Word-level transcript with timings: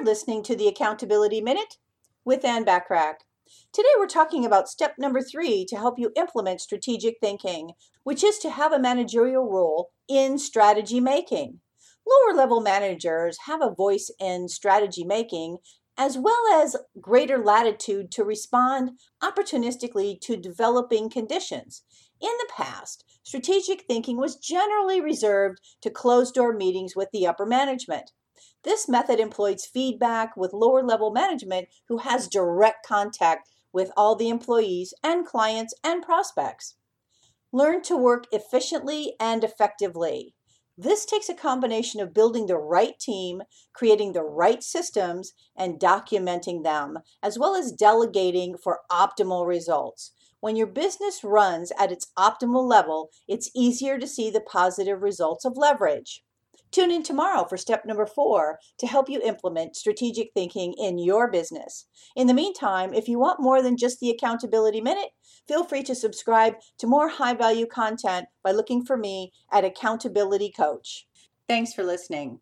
You're 0.00 0.06
listening 0.06 0.42
to 0.44 0.56
the 0.56 0.66
Accountability 0.66 1.42
Minute 1.42 1.76
with 2.24 2.42
Ann 2.42 2.64
Bachrach. 2.64 3.16
Today 3.70 3.90
we're 3.98 4.06
talking 4.06 4.46
about 4.46 4.66
step 4.66 4.94
number 4.98 5.20
three 5.20 5.66
to 5.66 5.76
help 5.76 5.98
you 5.98 6.10
implement 6.16 6.62
strategic 6.62 7.16
thinking, 7.20 7.72
which 8.02 8.24
is 8.24 8.38
to 8.38 8.48
have 8.48 8.72
a 8.72 8.78
managerial 8.78 9.44
role 9.44 9.90
in 10.08 10.38
strategy 10.38 11.00
making. 11.00 11.60
Lower 12.08 12.34
level 12.34 12.62
managers 12.62 13.40
have 13.44 13.60
a 13.60 13.74
voice 13.74 14.10
in 14.18 14.48
strategy 14.48 15.04
making 15.04 15.58
as 15.98 16.16
well 16.16 16.62
as 16.62 16.76
greater 16.98 17.36
latitude 17.36 18.10
to 18.12 18.24
respond 18.24 18.92
opportunistically 19.22 20.18
to 20.22 20.34
developing 20.34 21.10
conditions. 21.10 21.82
In 22.22 22.32
the 22.38 22.48
past, 22.56 23.04
strategic 23.22 23.82
thinking 23.82 24.16
was 24.16 24.36
generally 24.36 25.02
reserved 25.02 25.60
to 25.82 25.90
closed 25.90 26.36
door 26.36 26.54
meetings 26.54 26.96
with 26.96 27.10
the 27.12 27.26
upper 27.26 27.44
management. 27.44 28.12
This 28.62 28.88
method 28.88 29.20
employs 29.20 29.66
feedback 29.66 30.36
with 30.36 30.52
lower 30.52 30.82
level 30.82 31.10
management 31.10 31.68
who 31.88 31.98
has 31.98 32.28
direct 32.28 32.86
contact 32.86 33.48
with 33.72 33.90
all 33.96 34.16
the 34.16 34.28
employees 34.28 34.94
and 35.02 35.26
clients 35.26 35.74
and 35.84 36.02
prospects. 36.02 36.76
Learn 37.52 37.82
to 37.82 37.96
work 37.96 38.26
efficiently 38.32 39.14
and 39.18 39.42
effectively. 39.42 40.34
This 40.78 41.04
takes 41.04 41.28
a 41.28 41.34
combination 41.34 42.00
of 42.00 42.14
building 42.14 42.46
the 42.46 42.56
right 42.56 42.98
team, 42.98 43.42
creating 43.74 44.12
the 44.12 44.22
right 44.22 44.62
systems, 44.62 45.34
and 45.54 45.78
documenting 45.78 46.64
them, 46.64 47.00
as 47.22 47.38
well 47.38 47.54
as 47.54 47.72
delegating 47.72 48.56
for 48.56 48.80
optimal 48.90 49.46
results. 49.46 50.12
When 50.40 50.56
your 50.56 50.68
business 50.68 51.22
runs 51.22 51.70
at 51.78 51.92
its 51.92 52.10
optimal 52.16 52.66
level, 52.66 53.10
it's 53.28 53.50
easier 53.54 53.98
to 53.98 54.06
see 54.06 54.30
the 54.30 54.40
positive 54.40 55.02
results 55.02 55.44
of 55.44 55.58
leverage. 55.58 56.24
Tune 56.72 56.92
in 56.92 57.02
tomorrow 57.02 57.44
for 57.44 57.56
step 57.56 57.84
number 57.84 58.06
four 58.06 58.60
to 58.78 58.86
help 58.86 59.08
you 59.08 59.20
implement 59.22 59.74
strategic 59.74 60.30
thinking 60.34 60.72
in 60.78 60.98
your 60.98 61.28
business. 61.28 61.86
In 62.14 62.28
the 62.28 62.34
meantime, 62.34 62.94
if 62.94 63.08
you 63.08 63.18
want 63.18 63.42
more 63.42 63.60
than 63.60 63.76
just 63.76 63.98
the 63.98 64.10
Accountability 64.10 64.80
Minute, 64.80 65.10
feel 65.48 65.64
free 65.64 65.82
to 65.82 65.94
subscribe 65.94 66.54
to 66.78 66.86
more 66.86 67.08
high 67.08 67.34
value 67.34 67.66
content 67.66 68.26
by 68.44 68.52
looking 68.52 68.84
for 68.84 68.96
me 68.96 69.32
at 69.52 69.64
Accountability 69.64 70.52
Coach. 70.56 71.08
Thanks 71.48 71.72
for 71.72 71.82
listening. 71.82 72.38